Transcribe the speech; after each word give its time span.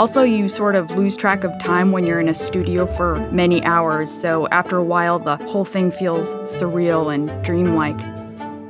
Also, 0.00 0.22
you 0.22 0.48
sort 0.48 0.76
of 0.76 0.90
lose 0.92 1.14
track 1.14 1.44
of 1.44 1.58
time 1.58 1.92
when 1.92 2.06
you're 2.06 2.20
in 2.20 2.28
a 2.30 2.32
studio 2.32 2.86
for 2.86 3.20
many 3.32 3.62
hours, 3.64 4.10
so 4.10 4.48
after 4.48 4.78
a 4.78 4.82
while, 4.82 5.18
the 5.18 5.36
whole 5.48 5.66
thing 5.66 5.90
feels 5.90 6.36
surreal 6.36 7.14
and 7.14 7.28
dreamlike. 7.44 8.00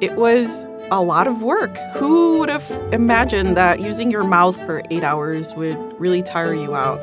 It 0.03 0.16
was 0.16 0.66
a 0.90 1.00
lot 1.00 1.29
of 1.29 1.40
work. 1.40 1.71
Who 1.95 2.40
would 2.40 2.48
have 2.48 2.68
imagined 2.93 3.57
that 3.57 3.79
using 3.79 4.11
your 4.11 4.25
mouth 4.25 4.57
for 4.66 4.82
eight 4.90 5.04
hours 5.04 5.54
would 5.54 5.77
really 6.00 6.21
tire 6.21 6.53
you 6.53 6.75
out? 6.75 6.98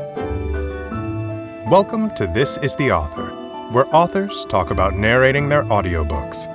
Welcome 1.71 2.13
to 2.15 2.27
This 2.27 2.57
is 2.57 2.75
the 2.75 2.91
Author, 2.91 3.29
where 3.71 3.87
authors 3.95 4.45
talk 4.49 4.71
about 4.71 4.93
narrating 4.93 5.47
their 5.47 5.63
audiobooks. 5.63 6.53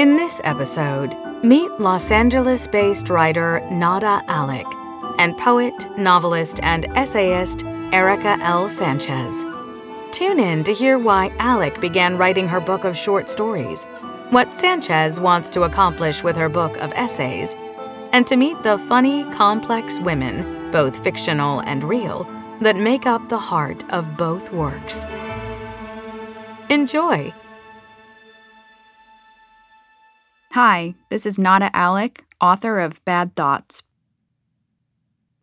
In 0.00 0.16
this 0.16 0.40
episode, 0.42 1.14
meet 1.44 1.70
Los 1.78 2.10
Angeles 2.10 2.66
based 2.66 3.08
writer 3.08 3.60
Nada 3.70 4.20
Alic 4.26 4.83
and 5.18 5.36
poet, 5.38 5.86
novelist, 5.98 6.60
and 6.62 6.86
essayist 6.96 7.64
Erika 7.92 8.38
L. 8.40 8.68
Sanchez. 8.68 9.44
Tune 10.12 10.38
in 10.38 10.64
to 10.64 10.72
hear 10.72 10.98
why 10.98 11.30
Alic 11.38 11.80
began 11.80 12.16
writing 12.16 12.48
her 12.48 12.60
book 12.60 12.84
of 12.84 12.96
short 12.96 13.28
stories, 13.28 13.84
what 14.30 14.54
Sanchez 14.54 15.20
wants 15.20 15.48
to 15.50 15.62
accomplish 15.62 16.22
with 16.22 16.36
her 16.36 16.48
book 16.48 16.76
of 16.78 16.92
essays, 16.92 17.54
and 18.12 18.26
to 18.26 18.36
meet 18.36 18.62
the 18.62 18.78
funny, 18.78 19.24
complex 19.32 20.00
women, 20.00 20.70
both 20.70 21.02
fictional 21.02 21.60
and 21.60 21.84
real, 21.84 22.28
that 22.60 22.76
make 22.76 23.06
up 23.06 23.28
the 23.28 23.38
heart 23.38 23.84
of 23.92 24.16
both 24.16 24.52
works. 24.52 25.04
Enjoy! 26.68 27.32
Hi, 30.52 30.94
this 31.08 31.26
is 31.26 31.36
Nada 31.36 31.70
Alic, 31.74 32.20
author 32.40 32.78
of 32.78 33.04
Bad 33.04 33.34
Thoughts. 33.34 33.82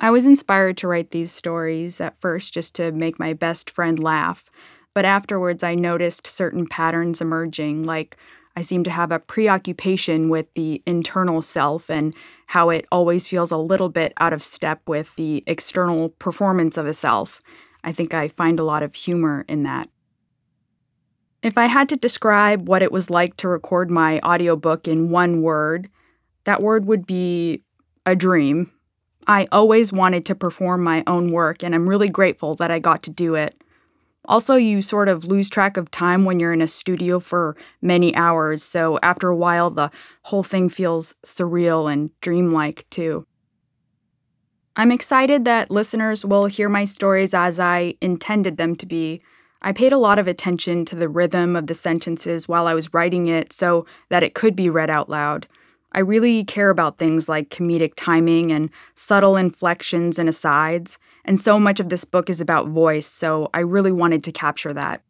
I 0.04 0.10
was 0.10 0.26
inspired 0.26 0.78
to 0.78 0.88
write 0.88 1.12
these 1.12 1.32
stories 1.32 2.02
at 2.02 2.20
first 2.20 2.56
just 2.56 2.74
to 2.76 2.92
make 2.92 3.20
my 3.20 3.34
best 3.34 3.70
friend 3.70 4.02
laugh, 4.02 4.50
but 4.96 5.06
afterwards 5.06 5.62
I 5.62 5.76
noticed 5.76 6.26
certain 6.26 6.66
patterns 6.66 7.22
emerging, 7.22 7.84
like 7.84 8.18
I 8.56 8.62
seem 8.62 8.84
to 8.86 8.90
have 8.90 9.12
a 9.12 9.20
preoccupation 9.20 10.30
with 10.30 10.52
the 10.54 10.82
internal 10.88 11.44
self 11.44 11.88
and 11.88 12.16
how 12.48 12.72
it 12.72 12.88
always 12.92 13.28
feels 13.28 13.52
a 13.52 13.58
little 13.58 13.90
bit 13.90 14.14
out 14.20 14.34
of 14.34 14.42
step 14.42 14.82
with 14.88 15.16
the 15.18 15.44
external 15.46 16.10
performance 16.10 16.78
of 16.78 16.88
a 16.88 16.94
self. 16.94 17.40
I 17.84 17.92
think 17.92 18.16
I 18.16 18.28
find 18.28 18.60
a 18.60 18.66
lot 18.66 18.82
of 18.82 18.96
humor 18.96 19.46
in 19.48 19.62
that. 19.64 19.88
If 21.44 21.60
I 21.60 21.68
had 21.68 21.88
to 21.90 21.96
describe 21.96 22.68
what 22.68 22.82
it 22.82 22.92
was 22.92 23.12
like 23.12 23.38
to 23.38 23.48
record 23.48 23.92
my 23.92 24.20
audiobook 24.22 24.88
in 24.88 25.12
one 25.12 25.44
word, 25.44 25.90
that 26.46 26.62
word 26.62 26.86
would 26.86 27.06
be 27.06 27.64
a 28.04 28.16
dream. 28.16 28.72
I 29.28 29.48
always 29.52 29.94
wanted 29.94 30.26
to 30.26 30.36
perform 30.36 30.84
my 30.84 31.04
own 31.08 31.32
work, 31.32 31.64
and 31.64 31.76
I'm 31.76 31.88
really 31.88 32.10
grateful 32.10 32.54
that 32.56 32.72
I 32.72 32.80
got 32.80 33.04
to 33.04 33.12
do 33.12 33.36
it. 33.36 33.56
Also, 34.26 34.56
you 34.56 34.82
sort 34.82 35.10
of 35.10 35.26
lose 35.26 35.50
track 35.50 35.78
of 35.78 35.90
time 35.90 36.26
when 36.26 36.40
you're 36.40 36.54
in 36.54 36.62
a 36.62 36.68
studio 36.68 37.20
for 37.20 37.56
many 37.82 38.16
hours, 38.16 38.64
so 38.64 39.00
after 39.02 39.30
a 39.30 39.36
while, 39.36 39.70
the 39.70 39.92
whole 40.24 40.44
thing 40.44 40.70
feels 40.70 41.16
surreal 41.26 41.92
and 41.92 42.12
dreamlike, 42.22 42.86
too. 42.90 43.26
I'm 44.76 44.92
excited 44.92 45.44
that 45.46 45.70
listeners 45.70 46.24
will 46.24 46.46
hear 46.46 46.70
my 46.70 46.86
stories 46.86 47.34
as 47.34 47.60
I 47.60 47.96
intended 48.00 48.58
them 48.58 48.76
to 48.78 48.86
be. 48.86 49.22
I 49.62 49.74
paid 49.74 49.92
a 49.92 49.98
lot 49.98 50.18
of 50.18 50.28
attention 50.28 50.86
to 50.86 50.96
the 50.96 51.10
rhythm 51.10 51.56
of 51.56 51.68
the 51.68 51.74
sentences 51.74 52.48
while 52.48 52.68
I 52.68 52.74
was 52.74 52.94
writing 52.94 53.28
it 53.28 53.52
so 53.52 53.86
that 54.10 54.24
it 54.24 54.34
could 54.34 54.56
be 54.56 54.70
read 54.70 54.90
out 54.90 55.10
loud. 55.10 55.48
I 55.94 56.00
really 56.00 56.44
care 56.44 56.70
about 56.70 56.98
things 56.98 57.28
like 57.28 57.50
comedic 57.50 57.94
timing 57.96 58.52
and 58.52 58.72
subtle 58.94 59.36
inflections 59.36 60.18
and 60.18 60.30
asides, 60.30 60.98
and 61.26 61.40
so 61.40 61.60
much 61.60 61.80
of 61.80 61.90
this 61.90 62.06
book 62.06 62.30
is 62.30 62.40
about 62.40 62.70
voice, 62.70 63.08
so 63.08 63.50
I 63.54 63.60
really 63.60 63.92
wanted 63.92 64.24
to 64.24 64.32
capture 64.32 64.74
that. 64.74 65.02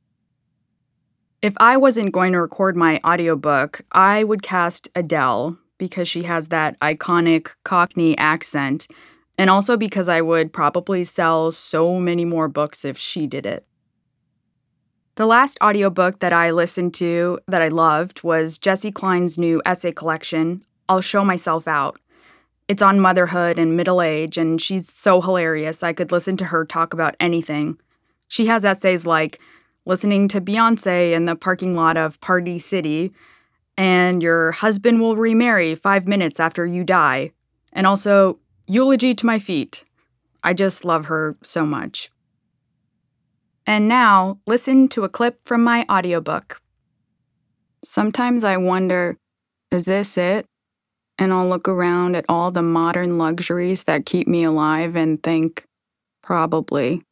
If 1.42 1.54
I 1.60 1.78
wasn't 1.78 2.12
going 2.12 2.34
to 2.34 2.42
record 2.42 2.76
my 2.76 3.00
audiobook, 3.04 3.82
I 3.92 4.24
would 4.24 4.44
cast 4.44 4.90
Adele 4.96 5.58
because 5.78 6.08
she 6.08 6.24
has 6.24 6.50
that 6.50 6.80
iconic 6.80 7.50
Cockney 7.64 8.18
accent, 8.18 8.88
and 9.38 9.50
also 9.50 9.78
because 9.78 10.08
I 10.08 10.22
would 10.22 10.54
probably 10.54 11.04
sell 11.04 11.52
so 11.52 12.00
many 12.00 12.26
more 12.26 12.48
books 12.48 12.86
if 12.86 12.98
she 12.98 13.26
did 13.26 13.46
it. 13.46 13.66
The 15.16 15.26
last 15.26 15.58
audiobook 15.62 16.20
that 16.20 16.34
I 16.34 16.52
listened 16.52 16.94
to 16.96 17.40
that 17.48 17.62
I 17.62 17.68
loved 17.68 18.24
was 18.24 18.58
Jessi 18.58 18.94
Klein's 18.94 19.38
new 19.38 19.62
essay 19.66 19.92
collection, 19.92 20.64
I'll 20.92 21.00
Show 21.00 21.24
Myself 21.24 21.70
Out. 21.70 22.02
It's 22.68 22.82
on 22.82 23.00
motherhood 23.00 23.58
and 23.58 23.78
middle 23.78 24.02
age, 24.02 24.38
and 24.38 24.62
she's 24.62 24.92
so 24.92 25.22
hilarious. 25.22 25.84
I 25.84 25.94
could 25.94 26.12
listen 26.12 26.36
to 26.36 26.44
her 26.44 26.66
talk 26.66 26.94
about 26.94 27.16
anything. 27.18 27.80
She 28.28 28.48
has 28.48 28.66
essays 28.66 29.06
like 29.06 29.40
listening 29.86 30.28
to 30.28 30.42
Beyonce 30.42 31.14
in 31.14 31.24
the 31.24 31.38
parking 31.38 31.76
lot 31.76 31.96
of 31.96 32.20
Party 32.20 32.60
City, 32.60 33.14
and 33.78 34.22
your 34.22 34.52
husband 34.52 35.00
will 35.00 35.16
remarry 35.16 35.76
five 35.76 36.10
minutes 36.10 36.42
after 36.42 36.68
you 36.68 36.84
die, 36.84 37.32
and 37.72 37.88
also 37.88 38.38
Eulogy 38.68 39.16
to 39.16 39.26
My 39.26 39.40
Feet. 39.40 39.86
I 40.44 40.54
just 40.54 40.84
love 40.84 41.06
her 41.06 41.38
so 41.42 41.66
much. 41.66 42.12
And 43.66 43.88
now, 43.88 44.40
listen 44.46 44.90
to 44.90 45.06
a 45.06 45.10
clip 45.10 45.40
from 45.46 45.64
my 45.64 45.86
audiobook. 45.90 46.62
Sometimes 47.82 48.44
I 48.44 48.58
wonder 48.58 49.18
is 49.72 49.86
this 49.86 50.18
it? 50.18 50.46
And 51.22 51.32
I'll 51.32 51.48
look 51.48 51.70
around 51.70 52.16
at 52.16 52.26
all 52.28 52.50
the 52.50 52.64
modern 52.64 53.20
luxuries 53.20 53.84
that 53.84 54.08
keep 54.08 54.28
me 54.28 54.44
alive 54.44 54.96
and 54.96 55.22
think, 55.22 55.64
probably. 56.24 57.04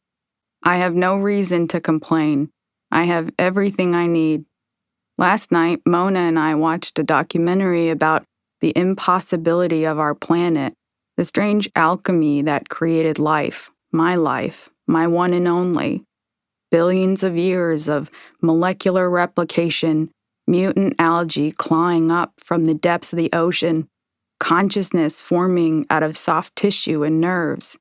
I 0.64 0.78
have 0.78 0.96
no 0.96 1.16
reason 1.16 1.68
to 1.68 1.80
complain. 1.80 2.50
I 2.90 3.04
have 3.04 3.30
everything 3.38 3.94
I 3.94 4.08
need. 4.08 4.46
Last 5.16 5.52
night, 5.52 5.82
Mona 5.86 6.18
and 6.18 6.40
I 6.40 6.56
watched 6.56 6.98
a 6.98 7.04
documentary 7.04 7.88
about 7.88 8.24
the 8.60 8.72
impossibility 8.74 9.84
of 9.84 10.00
our 10.00 10.16
planet, 10.16 10.74
the 11.16 11.24
strange 11.24 11.70
alchemy 11.76 12.42
that 12.42 12.68
created 12.68 13.20
life, 13.20 13.70
my 13.92 14.16
life, 14.16 14.70
my 14.88 15.06
one 15.06 15.32
and 15.32 15.46
only 15.46 16.02
billions 16.72 17.22
of 17.22 17.36
years 17.36 17.88
of 17.88 18.10
molecular 18.42 19.08
replication, 19.08 20.10
mutant 20.48 20.96
algae 20.98 21.52
clawing 21.52 22.10
up 22.10 22.32
from 22.42 22.64
the 22.64 22.74
depths 22.74 23.12
of 23.12 23.16
the 23.16 23.30
ocean, 23.32 23.86
consciousness 24.40 25.20
forming 25.20 25.86
out 25.90 26.02
of 26.02 26.18
soft 26.18 26.56
tissue 26.56 27.04
and 27.04 27.20
nerves. 27.20 27.78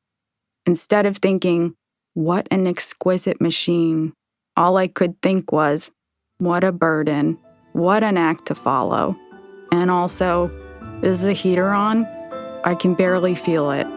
Instead 0.67 1.07
of 1.07 1.17
thinking, 1.17 1.73
what 2.13 2.47
an 2.51 2.67
exquisite 2.67 3.41
machine, 3.41 4.13
all 4.55 4.77
I 4.77 4.87
could 4.87 5.19
think 5.21 5.51
was, 5.51 5.89
what 6.37 6.63
a 6.63 6.71
burden, 6.71 7.39
what 7.73 8.03
an 8.03 8.17
act 8.17 8.45
to 8.47 8.55
follow. 8.55 9.15
And 9.71 9.89
also, 9.89 10.51
is 11.01 11.21
the 11.21 11.33
heater 11.33 11.69
on? 11.69 12.05
I 12.65 12.75
can 12.75 12.93
barely 12.93 13.35
feel 13.35 13.71
it. 13.71 13.87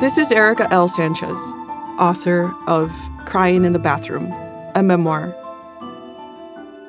This 0.00 0.18
is 0.18 0.32
Erika 0.32 0.70
L. 0.72 0.88
Sanchez, 0.88 1.38
author 1.98 2.52
of 2.66 2.90
Crying 3.26 3.64
in 3.64 3.72
the 3.74 3.78
Bathroom, 3.78 4.32
a 4.74 4.82
memoir. 4.82 5.34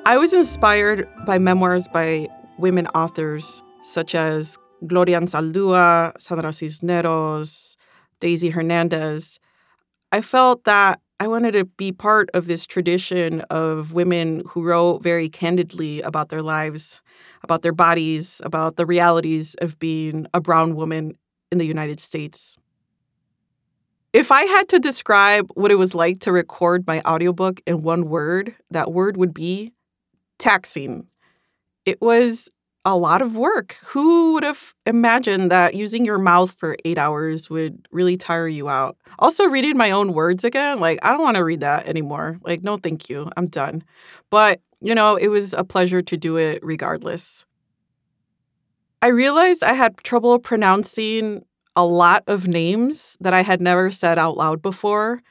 I 0.08 0.18
was 0.18 0.34
inspired 0.34 1.10
by 1.26 1.40
memoirs 1.40 1.88
by 1.88 2.28
women 2.60 2.86
authors 2.90 3.64
such 3.82 4.14
as 4.14 4.56
Gloria 4.86 5.20
Anzaldúa, 5.20 6.14
Sandra 6.22 6.54
Cisneros, 6.54 7.76
Daisy 8.20 8.52
Hernandez. 8.52 9.40
I 10.12 10.22
felt 10.22 10.64
that 10.66 11.00
I 11.20 11.28
wanted 11.28 11.54
to 11.54 11.66
be 11.66 11.92
part 11.92 12.30
of 12.36 12.46
this 12.46 12.68
tradition 12.68 13.42
of 13.50 13.94
women 13.94 14.44
who 14.48 14.64
wrote 14.64 15.02
very 15.02 15.28
candidly 15.28 16.04
about 16.04 16.30
their 16.30 16.44
lives, 16.44 17.02
about 17.42 17.64
their 17.64 17.74
bodies, 17.74 18.44
about 18.46 18.76
the 18.76 18.86
realities 18.86 19.56
of 19.56 19.80
being 19.80 20.28
a 20.36 20.40
brown 20.40 20.76
woman 20.76 21.18
in 21.52 21.58
the 21.58 21.66
United 21.66 22.00
States. 22.00 22.58
If 24.14 24.32
I 24.32 24.44
had 24.44 24.68
to 24.70 24.80
describe 24.80 25.50
what 25.56 25.72
it 25.72 25.80
was 25.80 25.96
like 25.96 26.20
to 26.20 26.32
record 26.32 26.86
my 26.86 27.02
audiobook 27.08 27.60
in 27.66 27.82
one 27.82 28.08
word, 28.08 28.54
that 28.70 28.92
word 28.92 29.18
would 29.18 29.34
be 29.34 29.72
taxing. 30.40 31.08
It 31.86 32.02
was 32.02 32.50
a 32.84 32.96
lot 32.96 33.22
of 33.22 33.36
work. 33.36 33.78
Who 33.86 34.34
would 34.34 34.44
have 34.44 34.76
imagined 34.86 35.50
that 35.52 35.74
using 35.74 36.06
your 36.06 36.20
mouth 36.20 36.52
for 36.52 36.78
eight 36.86 36.98
hours 36.98 37.50
would 37.50 37.88
really 37.92 38.16
tire 38.16 38.48
you 38.48 38.70
out? 38.70 38.96
Also, 39.18 39.46
reading 39.46 39.76
my 39.76 39.92
own 39.92 40.14
words 40.14 40.44
again, 40.44 40.80
like, 40.80 41.00
I 41.02 41.10
don't 41.10 41.24
want 41.24 41.38
to 41.38 41.44
read 41.44 41.62
that 41.62 41.88
anymore. 41.88 42.38
Like, 42.44 42.64
no, 42.64 42.78
thank 42.78 43.10
you. 43.10 43.30
I'm 43.36 43.48
done. 43.48 43.84
But, 44.30 44.62
you 44.82 44.94
know, 44.94 45.16
it 45.16 45.30
was 45.30 45.54
a 45.54 45.64
pleasure 45.64 46.04
to 46.04 46.18
do 46.18 46.38
it 46.38 46.60
regardless. 46.64 47.46
I 49.02 49.08
realized 49.08 49.64
I 49.64 49.74
had 49.74 49.98
trouble 49.98 50.38
pronouncing 50.40 51.44
a 51.76 51.86
lot 51.86 52.24
of 52.28 52.48
names 52.48 53.18
that 53.20 53.34
I 53.34 53.42
had 53.42 53.62
never 53.62 53.92
said 53.92 54.18
out 54.18 54.38
loud 54.38 54.62
before, 54.62 55.22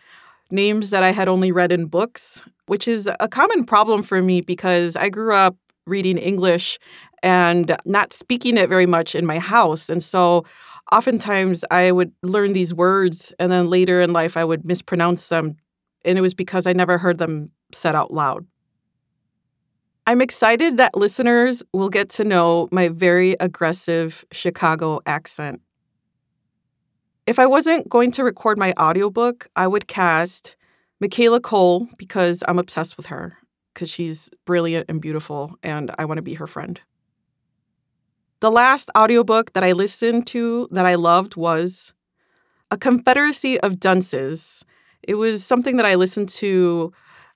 names 0.50 0.90
that 0.90 1.02
I 1.02 1.12
had 1.12 1.28
only 1.28 1.52
read 1.52 1.72
in 1.72 1.86
books, 1.86 2.42
which 2.66 2.88
is 2.88 3.08
a 3.20 3.28
common 3.28 3.64
problem 3.64 4.02
for 4.02 4.22
me 4.22 4.40
because 4.40 4.96
I 4.96 5.08
grew 5.08 5.34
up 5.34 5.56
reading 5.86 6.18
English 6.18 6.78
and 7.22 7.76
not 7.84 8.12
speaking 8.12 8.56
it 8.56 8.68
very 8.68 8.86
much 8.86 9.14
in 9.14 9.26
my 9.26 9.38
house. 9.38 9.88
And 9.88 10.02
so 10.02 10.44
oftentimes 10.92 11.64
I 11.70 11.90
would 11.92 12.12
learn 12.22 12.52
these 12.52 12.74
words 12.74 13.32
and 13.38 13.50
then 13.50 13.70
later 13.70 14.00
in 14.00 14.12
life 14.12 14.36
I 14.36 14.44
would 14.44 14.64
mispronounce 14.64 15.28
them. 15.28 15.56
And 16.04 16.18
it 16.18 16.20
was 16.20 16.34
because 16.34 16.66
I 16.66 16.72
never 16.72 16.98
heard 16.98 17.18
them 17.18 17.48
said 17.72 17.94
out 17.94 18.12
loud. 18.12 18.46
I'm 20.06 20.20
excited 20.20 20.76
that 20.76 20.94
listeners 20.94 21.62
will 21.72 21.88
get 21.88 22.10
to 22.10 22.24
know 22.24 22.68
my 22.70 22.88
very 22.88 23.36
aggressive 23.40 24.22
Chicago 24.32 25.00
accent. 25.06 25.62
If 27.26 27.38
I 27.38 27.46
wasn't 27.46 27.88
going 27.88 28.10
to 28.12 28.24
record 28.24 28.58
my 28.58 28.74
audiobook, 28.78 29.48
I 29.56 29.66
would 29.66 29.88
cast 29.88 30.56
Michaela 31.00 31.40
Coel 31.40 31.88
because 31.96 32.44
I'm 32.46 32.58
obsessed 32.58 32.98
with 32.98 33.06
her, 33.06 33.38
because 33.72 33.88
she's 33.88 34.28
brilliant 34.44 34.86
and 34.90 35.00
beautiful, 35.00 35.54
and 35.62 35.90
I 35.96 36.04
want 36.04 36.18
to 36.18 36.22
be 36.22 36.34
her 36.34 36.46
friend. 36.46 36.78
The 38.40 38.50
last 38.50 38.90
audiobook 38.94 39.54
that 39.54 39.64
I 39.64 39.72
listened 39.72 40.26
to 40.28 40.68
that 40.70 40.84
I 40.84 40.96
loved 40.96 41.34
was 41.34 41.94
A 42.70 42.76
Confederacy 42.76 43.58
of 43.60 43.80
Dunces. 43.80 44.62
It 45.02 45.14
was 45.14 45.42
something 45.42 45.78
that 45.78 45.86
I 45.86 45.94
listened 45.94 46.28
to 46.30 46.92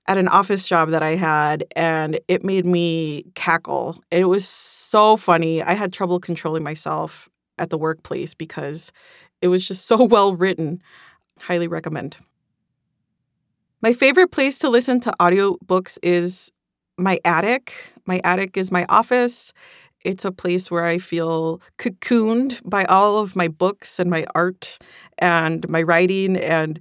at 0.06 0.18
an 0.18 0.28
office 0.28 0.68
job 0.68 0.90
that 0.90 1.02
I 1.02 1.14
had, 1.14 1.64
and 1.74 2.20
it 2.28 2.44
made 2.44 2.66
me 2.66 3.24
cackle. 3.34 4.02
It 4.10 4.28
was 4.28 4.46
so 4.46 5.16
funny. 5.16 5.62
I 5.62 5.72
had 5.72 5.94
trouble 5.94 6.20
controlling 6.20 6.62
myself 6.62 7.30
at 7.58 7.70
the 7.70 7.78
workplace 7.78 8.34
because 8.34 8.92
it 9.40 9.48
was 9.48 9.66
just 9.66 9.86
so 9.86 10.04
well 10.16 10.34
written. 10.34 10.82
Highly 11.42 11.68
recommend. 11.68 12.16
My 13.80 13.92
favorite 13.92 14.32
place 14.32 14.58
to 14.60 14.68
listen 14.68 14.98
to 15.00 15.12
audiobooks 15.20 15.98
is 16.02 16.50
my 16.96 17.20
attic. 17.24 17.72
My 18.06 18.20
attic 18.24 18.56
is 18.56 18.72
my 18.72 18.84
office. 18.88 19.52
It's 20.04 20.24
a 20.24 20.32
place 20.32 20.70
where 20.70 20.84
I 20.84 20.98
feel 20.98 21.60
cocooned 21.78 22.60
by 22.64 22.84
all 22.84 23.18
of 23.18 23.36
my 23.36 23.48
books 23.48 23.98
and 23.98 24.10
my 24.10 24.26
art 24.34 24.78
and 25.18 25.68
my 25.68 25.82
writing. 25.82 26.36
And 26.36 26.80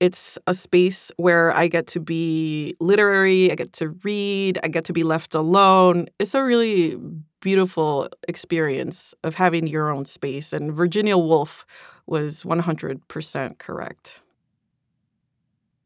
it's 0.00 0.38
a 0.46 0.54
space 0.54 1.10
where 1.16 1.54
I 1.54 1.68
get 1.68 1.86
to 1.88 2.00
be 2.00 2.76
literary, 2.80 3.50
I 3.50 3.54
get 3.54 3.72
to 3.74 3.88
read, 4.04 4.58
I 4.62 4.68
get 4.68 4.84
to 4.86 4.92
be 4.92 5.02
left 5.02 5.34
alone. 5.34 6.08
It's 6.18 6.34
a 6.34 6.44
really 6.44 6.98
beautiful 7.40 8.08
experience 8.26 9.14
of 9.24 9.34
having 9.34 9.66
your 9.66 9.90
own 9.90 10.04
space. 10.04 10.52
And 10.52 10.72
Virginia 10.72 11.16
Woolf 11.16 11.66
was 12.06 12.42
100% 12.44 13.58
correct. 13.58 14.22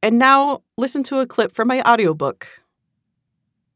And 0.03 0.19
now 0.19 0.63
listen 0.77 1.03
to 1.05 1.21
a 1.21 1.27
clip 1.27 1.53
from 1.53 1.69
my 1.69 1.81
audiobook. 1.83 2.49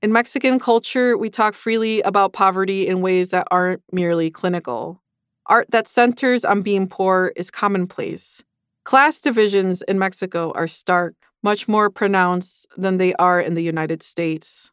In 0.03 0.13
Mexican 0.13 0.59
culture, 0.59 1.17
we 1.17 1.31
talk 1.31 1.55
freely 1.55 2.03
about 2.03 2.33
poverty 2.33 2.87
in 2.87 3.01
ways 3.01 3.31
that 3.31 3.49
aren't 3.51 3.83
merely 3.93 4.31
clinical. 4.31 5.01
Art 5.47 5.71
that 5.71 5.89
centers 5.89 6.45
on 6.45 6.63
being 6.63 6.89
poor 6.89 7.33
is 7.37 7.51
commonplace. 7.51 8.43
Class 8.85 9.21
divisions 9.21 9.83
in 9.83 9.99
Mexico 9.99 10.53
are 10.55 10.67
stark, 10.67 11.15
much 11.43 11.67
more 11.67 11.91
pronounced 11.91 12.67
than 12.77 12.99
they 12.99 13.15
are 13.15 13.41
in 13.41 13.55
the 13.55 13.63
United 13.63 14.03
States. 14.03 14.73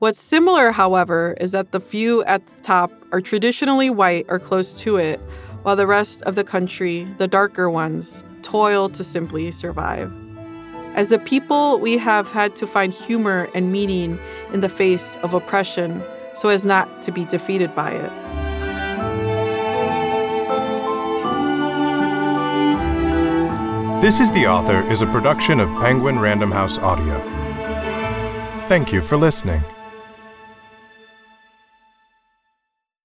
What's 0.00 0.20
similar, 0.20 0.72
however, 0.72 1.36
is 1.40 1.52
that 1.52 1.70
the 1.70 1.80
few 1.80 2.24
at 2.24 2.46
the 2.46 2.60
top 2.62 2.92
are 3.12 3.20
traditionally 3.20 3.90
white 3.90 4.26
or 4.28 4.38
close 4.38 4.72
to 4.80 4.96
it, 4.96 5.20
while 5.62 5.76
the 5.76 5.86
rest 5.86 6.22
of 6.22 6.34
the 6.34 6.44
country, 6.44 7.08
the 7.18 7.28
darker 7.28 7.70
ones, 7.70 8.24
toil 8.42 8.88
to 8.90 9.04
simply 9.04 9.52
survive. 9.52 10.12
As 10.94 11.12
a 11.12 11.18
people, 11.18 11.78
we 11.78 11.96
have 11.96 12.30
had 12.32 12.56
to 12.56 12.66
find 12.66 12.92
humor 12.92 13.48
and 13.54 13.72
meaning 13.72 14.18
in 14.52 14.60
the 14.60 14.68
face 14.68 15.16
of 15.22 15.32
oppression 15.32 16.02
so 16.34 16.48
as 16.48 16.64
not 16.64 17.02
to 17.02 17.12
be 17.12 17.24
defeated 17.24 17.74
by 17.74 17.92
it. 17.92 18.10
This 24.02 24.20
is 24.20 24.30
the 24.32 24.46
Author 24.46 24.82
is 24.90 25.00
a 25.00 25.06
production 25.06 25.60
of 25.60 25.68
Penguin 25.80 26.18
Random 26.18 26.50
House 26.50 26.78
Audio. 26.78 27.18
Thank 28.68 28.92
you 28.92 29.00
for 29.00 29.16
listening. 29.16 29.62